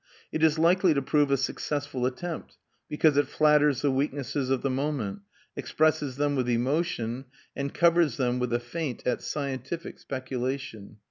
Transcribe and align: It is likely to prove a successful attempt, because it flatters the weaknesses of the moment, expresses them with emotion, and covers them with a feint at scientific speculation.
It 0.31 0.41
is 0.41 0.57
likely 0.57 0.95
to 0.95 1.01
prove 1.03 1.29
a 1.29 1.37
successful 1.37 2.07
attempt, 2.07 2.57
because 2.89 3.17
it 3.17 3.27
flatters 3.27 3.83
the 3.83 3.91
weaknesses 3.91 4.49
of 4.49 4.63
the 4.63 4.69
moment, 4.71 5.19
expresses 5.55 6.15
them 6.17 6.35
with 6.35 6.49
emotion, 6.49 7.25
and 7.55 7.71
covers 7.71 8.17
them 8.17 8.39
with 8.39 8.51
a 8.51 8.59
feint 8.59 9.05
at 9.05 9.21
scientific 9.21 9.99
speculation. 9.99 10.97